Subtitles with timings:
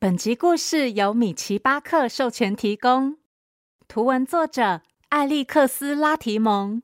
[0.00, 3.16] 本集故事由米奇巴克授权提供，
[3.88, 6.82] 图文作者艾利克斯拉提蒙，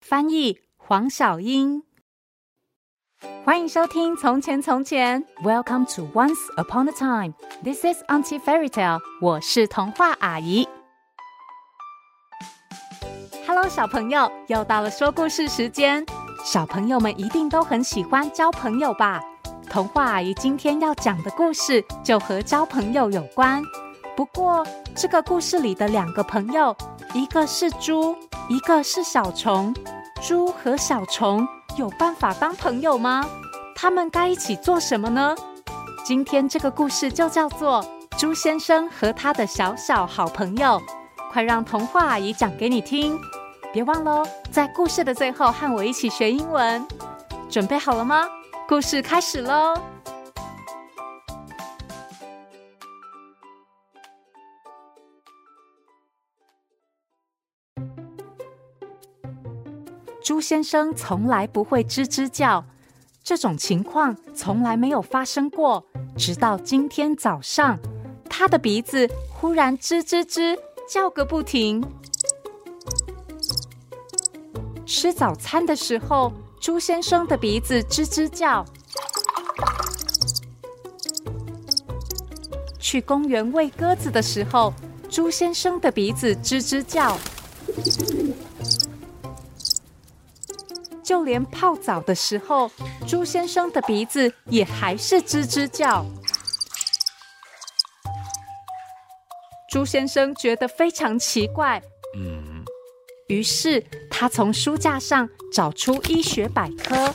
[0.00, 1.82] 翻译黄小英。
[3.44, 7.34] 欢迎收听《从前从前》，Welcome to Once Upon a Time。
[7.64, 9.00] This is Auntie Fairy Tale。
[9.20, 10.68] 我是童话阿姨。
[13.44, 16.06] Hello，小朋友，又到了说故事时间。
[16.44, 19.20] 小朋友们一定都很喜欢交朋友吧？
[19.72, 23.62] 童话阿姨今天要讲的故事就和交朋友有关。
[24.14, 24.62] 不过，
[24.94, 26.76] 这个故事里的两个朋友，
[27.14, 28.14] 一个是猪，
[28.50, 29.74] 一个是小虫。
[30.20, 31.48] 猪和小虫
[31.78, 33.24] 有办法当朋友吗？
[33.74, 35.34] 他们该一起做什么呢？
[36.04, 37.82] 今天这个故事就叫做
[38.18, 40.66] 《猪先生和他的小小好朋友》。
[41.32, 43.18] 快让童话阿姨讲给你听！
[43.72, 46.86] 别忘喽，在故事的最后和我一起学英文。
[47.48, 48.28] 准备好了吗？
[48.72, 49.74] 故事开始喽！
[60.24, 62.64] 猪先生从来不会吱吱叫，
[63.22, 65.84] 这种情况从来没有发生过。
[66.16, 67.78] 直到今天早上，
[68.30, 71.84] 他的鼻子忽然吱吱吱叫个不停。
[74.86, 76.32] 吃早餐的时候，
[76.62, 78.64] 猪先生的鼻子吱吱叫，
[82.78, 84.72] 去公园喂鸽子的时候，
[85.10, 87.18] 猪先生的鼻子吱吱叫，
[91.02, 92.70] 就连泡澡的时候，
[93.08, 96.06] 猪先生的鼻子也还是吱吱叫。
[99.68, 101.82] 猪先生觉得非常奇怪，
[102.16, 102.51] 嗯。
[103.28, 107.14] 于是他从书架上找出医学百科，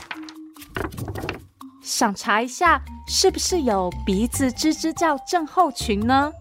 [1.82, 6.32] 想查一下是不是有鼻子吱吱叫症候群呢？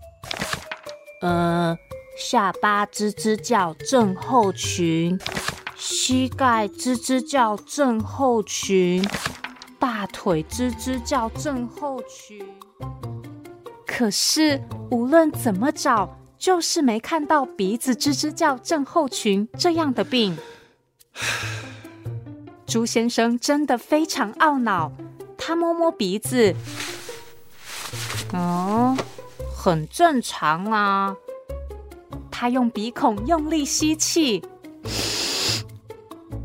[1.21, 1.77] 呃，
[2.17, 5.19] 下巴吱吱叫症候群，
[5.75, 9.03] 膝盖吱吱叫症候群，
[9.79, 12.45] 大腿吱吱叫症候群。
[13.85, 14.61] 可是
[14.91, 20.37] 无论怎么找，就是没看到鼻子吱吱叫症候群这样的病。
[22.65, 24.91] 朱先生真的非常懊恼，
[25.37, 26.53] 他摸摸鼻子，
[28.33, 28.97] 嗯，
[29.55, 31.15] 很正常啊。
[32.29, 34.43] 他用鼻孔用力吸气，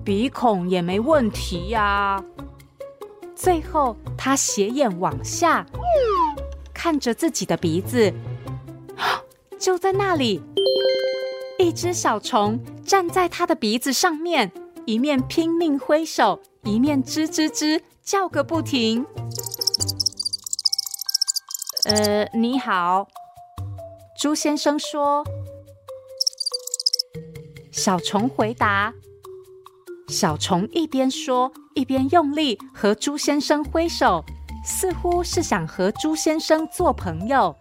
[0.03, 2.25] 鼻孔也没问题呀。
[3.35, 5.67] 最后，他斜眼往下
[6.73, 8.11] 看着自己的鼻子。
[9.63, 10.43] 就在那里，
[11.57, 14.51] 一只小虫站在他的鼻子上面，
[14.87, 19.07] 一面拼命挥手，一面吱吱吱叫个不停。
[21.85, 23.07] 呃，你好，
[24.21, 25.25] 猪先生说。
[27.71, 28.93] 小虫回答。
[30.09, 34.25] 小虫一边说，一边用力和猪先生挥手，
[34.65, 37.55] 似乎是想和猪先生做朋友。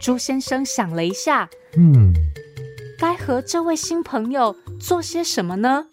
[0.00, 2.12] 猪先生想了一下，嗯，
[2.98, 5.86] 该和这位新朋友做些什么呢？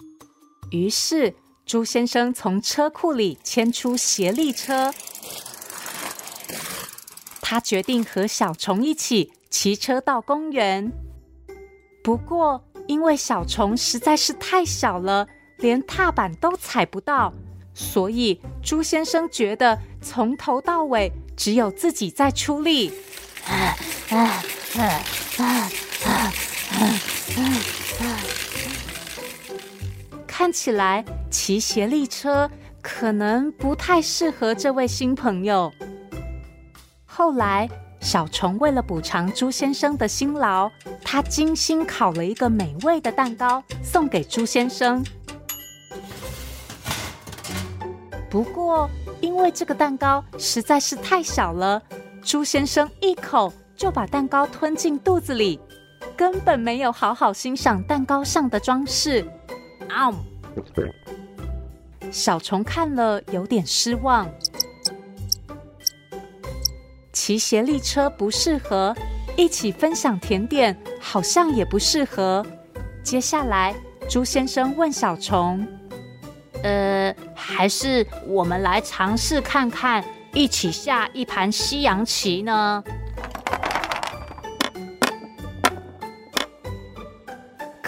[0.71, 1.35] 于是，
[1.65, 4.93] 朱先生从车库里牵出协力车，
[7.41, 10.91] 他决定和小虫一起骑车到公园。
[12.03, 15.27] 不过，因为小虫实在是太小了，
[15.57, 17.33] 连踏板都踩不到，
[17.73, 22.91] 所以朱先生觉得从头到尾只有自己在出力。
[24.09, 24.83] 啊啊
[25.37, 25.45] 啊
[26.05, 26.79] 啊啊
[27.35, 27.41] 啊
[27.99, 28.03] 啊！
[30.27, 32.49] 看起来骑协力车
[32.81, 35.71] 可能不太适合这位新朋友。
[37.05, 37.67] 后来，
[37.99, 40.69] 小虫为了补偿猪先生的辛劳，
[41.03, 45.03] 他精心烤了一个美味的蛋糕送给猪先生。
[48.29, 48.89] 不过，
[49.21, 51.81] 因为这个蛋糕实在是太小了。
[52.21, 55.59] 猪先生一口就把蛋糕吞进肚子里，
[56.15, 59.25] 根本没有好好欣赏蛋糕上的装饰。
[59.89, 60.13] 啊！
[62.11, 64.29] 小虫看了有点失望。
[67.11, 68.95] 骑斜力车不适合，
[69.35, 72.45] 一起分享甜点好像也不适合。
[73.03, 73.75] 接下来，
[74.09, 75.67] 猪先生问小虫
[76.63, 80.03] ：“呃，还是我们来尝试看看。”
[80.35, 82.83] 一起下一盘西洋棋呢？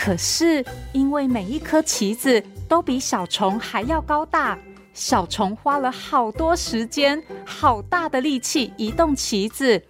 [0.07, 0.63] 可是
[0.93, 4.57] 因为每一颗棋子都比小虫还要高大，
[4.93, 9.83] 小虫花了好多时间、好大的力气移动棋子。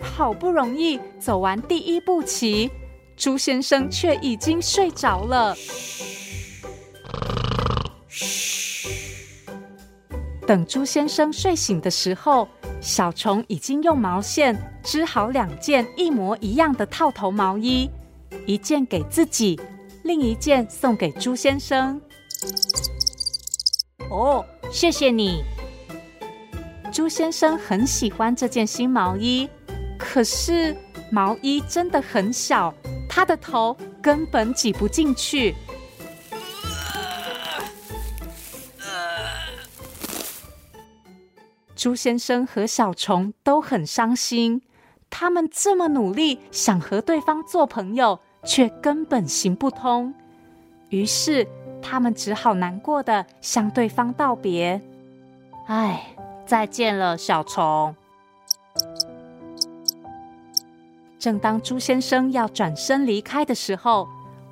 [0.00, 2.68] 好不容易走完第一步棋，
[3.16, 5.54] 朱先生却已经睡着了。
[10.44, 12.48] 等朱先生睡醒的时候，
[12.82, 17.88] 小虫已经用毛线织好两件一模一样的套头毛衣，
[18.44, 19.58] 一件给自己，
[20.02, 22.00] 另一件送给猪先生。
[24.10, 25.44] 哦，谢谢你。
[26.92, 29.48] 猪先生很喜欢这件新毛衣。
[29.96, 30.76] 可是
[31.12, 32.74] 毛衣真的很小，
[33.08, 35.54] 他的头根本挤不进去。
[41.82, 44.62] 朱先生和小虫都很伤心，
[45.10, 50.14] 他们这么努力想和对方做朋友，却根本行不通。
[50.90, 51.44] 于是
[51.82, 54.80] 他们只好难过的向对方道别
[55.66, 56.14] ：“哎，
[56.46, 57.96] 再见了，小虫。”
[61.18, 64.06] 正当朱先生要转身离开的时候，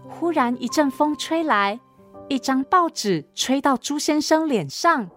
[0.09, 1.79] 忽然一阵风吹来，
[2.27, 5.09] 一张报纸吹到朱先生脸上。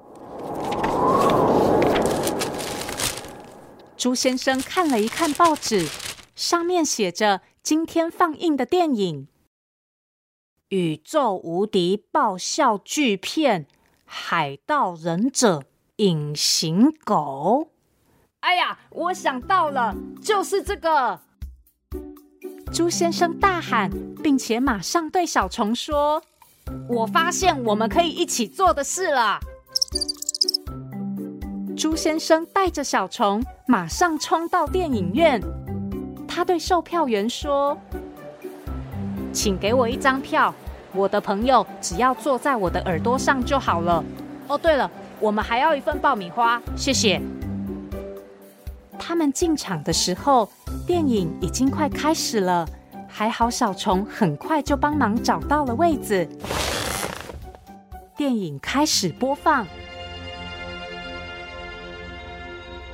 [4.04, 5.88] 朱先生看了一看报纸，
[6.36, 9.28] 上面写着今天放映的电影
[10.68, 13.66] 《宇宙无敌爆笑巨片：
[14.04, 15.64] 海盗忍者
[15.96, 17.70] 隐形狗》。
[18.42, 21.22] 哎呀，我想到了，就是这个。
[22.74, 23.90] 朱先生大喊，
[24.22, 26.22] 并且马上对小虫说
[26.92, 29.40] ：“我发现我们可以一起做的事了。”
[31.84, 35.38] 朱先生带着小虫马上冲到电影院。
[36.26, 37.78] 他对售票员说
[39.34, 40.56] ：“请给我一张票，
[40.94, 44.02] 我的朋友只要坐在我的耳朵上就好了。
[44.48, 44.90] 哦，对了，
[45.20, 47.22] 我们还要一份爆米花，谢谢。”
[48.98, 50.50] 他们进场的时候，
[50.88, 52.66] 电影已经快开始了。
[53.10, 56.26] 还好小虫很快就帮忙找到了位子。
[58.16, 59.68] 电影开始播放。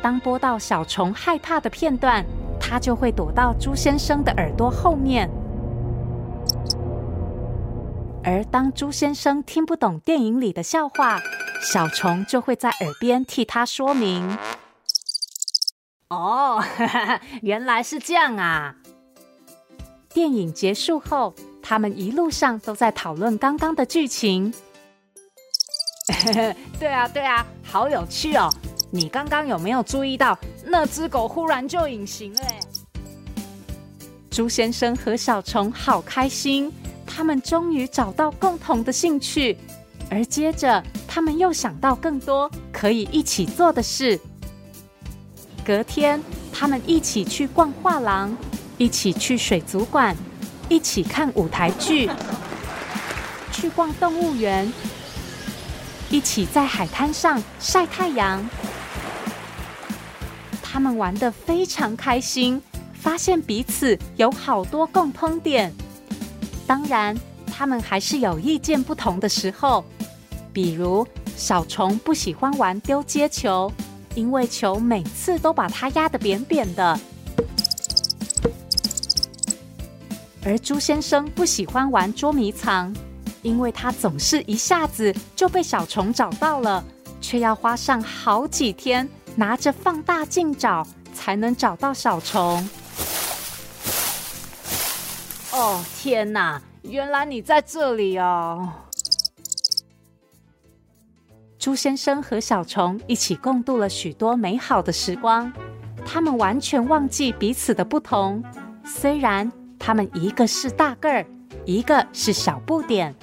[0.02, 2.26] 当播到小虫害怕的片段，
[2.60, 5.30] 它就会躲到猪先生的耳朵后面。
[8.24, 11.20] 而当猪先生听不懂电影里的笑话，
[11.62, 14.38] 小虫就会在耳边替他说明。
[16.10, 16.64] 哦，
[17.42, 18.76] 原来是这样啊！
[20.14, 24.54] 电影结束后，他们一路上都在讨论刚刚的剧情。
[26.80, 28.50] 对啊，对啊，好有趣哦！
[28.92, 32.42] 你刚刚有没有注意到那只狗忽然就隐形了？
[34.32, 36.72] 猪先生和小虫好开心，
[37.06, 39.56] 他们终于找到共同的兴趣，
[40.10, 44.20] 而接着他们又想到更多可以一起做的事。
[45.64, 46.20] 隔天，
[46.52, 48.36] 他们一起去逛画廊，
[48.80, 50.16] 一起去水族馆，
[50.68, 52.10] 一起看舞台剧，
[53.52, 54.72] 去逛动物园，
[56.10, 58.44] 一起在海滩上晒太阳。
[60.72, 62.62] 他们玩得非常开心，
[62.94, 65.74] 发现彼此有好多共通点。
[66.68, 67.18] 当然，
[67.48, 69.84] 他们还是有意见不同的时候，
[70.54, 73.72] 比如小虫不喜欢玩丢接球。
[74.16, 77.00] 因为球每次都把它压得扁扁的，
[80.44, 82.94] 而猪先生不喜欢玩捉迷藏，
[83.44, 86.84] 因为他总是一下子就被小虫找到了，
[87.22, 92.70] 却要花上好几天拿着放大镜找，才能找到小虫。
[95.52, 98.72] 哦，天哪，原来你在这里哦！
[101.58, 105.52] 猪先生和小虫一起共度了许多美好的时光，
[106.06, 108.42] 他们完全忘记彼此的不同。
[108.86, 111.26] 虽然他们一个是大个儿，
[111.66, 113.14] 一个是小不点，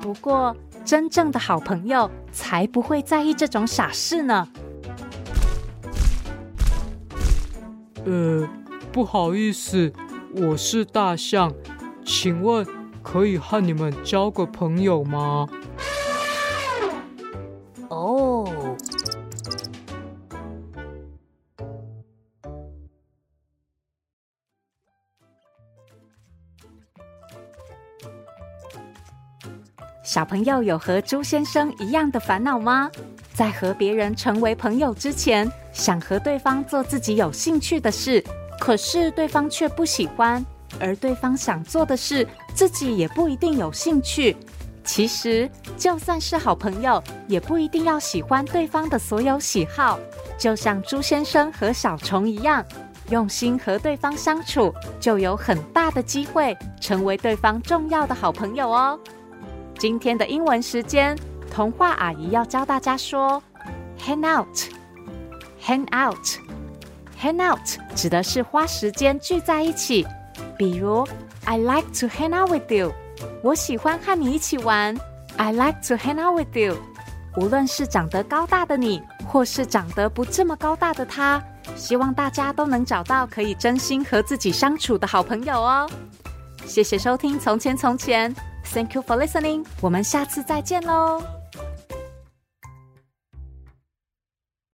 [0.00, 4.46] 不过真正的好朋友才不会在意这种傻事呢。
[8.04, 8.48] 呃，
[8.92, 9.92] 不好意思，
[10.34, 11.52] 我是大象，
[12.04, 12.66] 请问
[13.02, 15.46] 可以和你们交个朋友吗？
[17.88, 18.76] 哦
[30.02, 32.90] 小朋友有和猪先生一样的烦恼吗？
[33.34, 38.22] 在和别人成为朋友之前，想和对方做自己有兴趣的事，
[38.60, 40.44] 可是对方却不喜欢，
[40.78, 44.36] 而对方想做的事，自己也不一定有兴趣。
[44.84, 49.98] 其实，就算是好朋友，也不一定要喜欢对方的所有喜好。
[50.36, 52.64] 就像朱先生和小虫一样，
[53.10, 58.98] 用心和对方相处，就有很大的机会成为对方重要的好朋友哦。
[59.78, 61.16] 今天的英文时间，
[61.52, 63.42] 童话阿姨要教大家说
[64.00, 67.60] “hang out”，“hang out”，“hang out”
[67.94, 70.06] 指的是花时间聚在一起。
[70.56, 71.06] 比如
[71.44, 72.90] ，I like to hang out with you。
[73.42, 74.96] 我喜欢和你一起玩。
[75.36, 76.74] I like to hang out with you。
[77.36, 81.42] 无论是长得高大的你，或是长得不这么高大的他，
[81.76, 85.90] 希望大家都能找到可以真心和自己相处的好朋友哦。
[86.64, 88.34] 谢谢收听《从前从前》
[88.72, 89.66] ，Thank you for listening。
[89.80, 91.41] 我们下次再见喽。